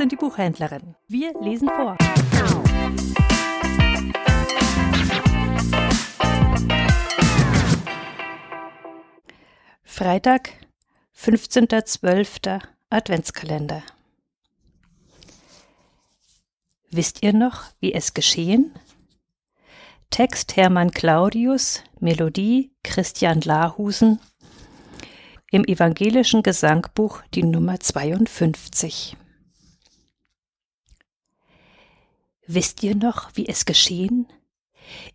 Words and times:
und 0.00 0.12
die 0.12 0.16
Buchhändlerin. 0.16 0.94
Wir 1.08 1.32
lesen 1.40 1.68
vor. 1.68 1.96
Freitag, 9.82 10.50
15.12. 11.16 12.60
Adventskalender. 12.90 13.82
Wisst 16.90 17.22
ihr 17.24 17.32
noch, 17.32 17.64
wie 17.80 17.92
es 17.92 18.14
geschehen? 18.14 18.72
Text 20.10 20.56
Hermann 20.56 20.92
Claudius, 20.92 21.82
Melodie 21.98 22.70
Christian 22.84 23.40
Lahusen, 23.40 24.20
im 25.50 25.64
evangelischen 25.64 26.42
Gesangbuch 26.44 27.22
die 27.34 27.42
Nummer 27.42 27.80
52. 27.80 29.16
Wisst 32.50 32.82
ihr 32.82 32.96
noch, 32.96 33.30
wie 33.34 33.46
es 33.46 33.66
geschehen? 33.66 34.26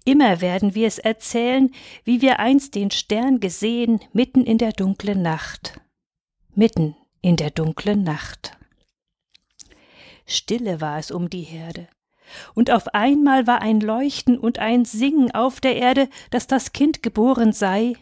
Immer 0.06 0.40
werden 0.40 0.76
wir 0.76 0.86
es 0.86 1.00
erzählen, 1.00 1.72
wie 2.04 2.22
wir 2.22 2.38
einst 2.38 2.76
den 2.76 2.92
Stern 2.92 3.40
gesehen, 3.40 4.02
mitten 4.14 4.46
in 4.46 4.60
der 4.60 4.72
dunklen 4.72 5.24
Nacht. 5.24 5.82
Mitten 6.54 6.96
in 7.22 7.36
der 7.36 7.50
dunklen 7.50 8.04
Nacht. 8.04 8.56
Stille 10.28 10.80
war 10.80 11.00
es 11.00 11.10
um 11.10 11.28
die 11.28 11.42
Herde. 11.42 11.88
Und 12.54 12.70
auf 12.70 12.90
einmal 12.90 13.48
war 13.48 13.64
ein 13.64 13.82
Leuchten 13.82 14.38
und 14.38 14.60
ein 14.60 14.86
Singen 14.86 15.32
auf 15.32 15.60
der 15.60 15.76
Erde, 15.76 16.10
dass 16.30 16.46
das 16.46 16.72
Kind 16.72 17.02
geboren 17.02 17.52
sei, 17.52 17.96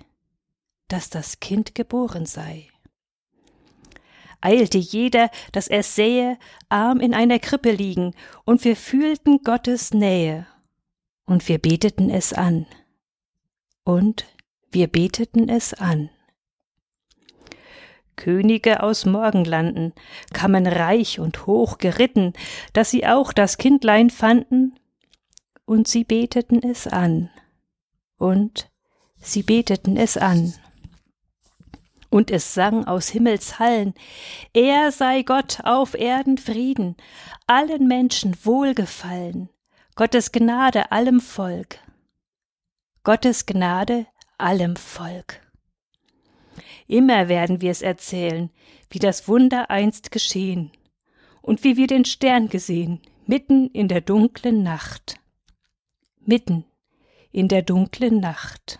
dass 0.89 1.09
das 1.09 1.39
Kind 1.39 1.73
geboren 1.73 2.25
sei. 2.25 2.67
Eilte 4.41 4.77
jeder, 4.77 5.29
dass 5.51 5.67
er 5.67 5.83
sähe, 5.83 6.37
arm 6.69 6.99
in 6.99 7.13
einer 7.13 7.39
Krippe 7.39 7.71
liegen, 7.71 8.13
und 8.43 8.63
wir 8.65 8.75
fühlten 8.75 9.43
Gottes 9.43 9.93
Nähe, 9.93 10.47
und 11.25 11.47
wir 11.47 11.59
beteten 11.59 12.09
es 12.09 12.33
an, 12.33 12.65
und 13.83 14.25
wir 14.71 14.87
beteten 14.87 15.47
es 15.47 15.73
an. 15.73 16.09
Könige 18.15 18.83
aus 18.83 19.05
Morgenlanden 19.05 19.93
kamen 20.33 20.67
reich 20.67 21.19
und 21.19 21.47
hoch 21.47 21.77
geritten, 21.77 22.33
dass 22.73 22.91
sie 22.91 23.07
auch 23.07 23.33
das 23.33 23.57
Kindlein 23.57 24.09
fanden, 24.09 24.75
und 25.65 25.87
sie 25.87 26.03
beteten 26.03 26.61
es 26.63 26.87
an, 26.87 27.29
und 28.17 28.69
sie 29.17 29.43
beteten 29.43 29.97
es 29.97 30.17
an 30.17 30.53
und 32.11 32.29
es 32.29 32.53
sang 32.53 32.85
aus 32.85 33.09
Himmels 33.09 33.57
Hallen, 33.57 33.95
Er 34.53 34.91
sei 34.91 35.23
Gott 35.23 35.61
auf 35.63 35.95
Erden 35.95 36.37
Frieden, 36.37 36.95
allen 37.47 37.87
Menschen 37.87 38.35
Wohlgefallen, 38.43 39.49
Gottes 39.95 40.31
Gnade 40.31 40.91
allem 40.91 41.21
Volk. 41.21 41.79
Gottes 43.03 43.47
Gnade 43.47 44.05
allem 44.37 44.75
Volk. 44.75 45.41
Immer 46.87 47.29
werden 47.29 47.61
wir 47.61 47.71
es 47.71 47.81
erzählen, 47.81 48.51
wie 48.89 48.99
das 48.99 49.27
Wunder 49.27 49.69
einst 49.69 50.11
geschehen 50.11 50.71
und 51.41 51.63
wie 51.63 51.77
wir 51.77 51.87
den 51.87 52.03
Stern 52.03 52.49
gesehen, 52.49 53.01
mitten 53.25 53.69
in 53.69 53.87
der 53.87 54.01
dunklen 54.01 54.63
Nacht. 54.63 55.15
Mitten 56.19 56.65
in 57.31 57.47
der 57.47 57.61
dunklen 57.61 58.19
Nacht. 58.19 58.79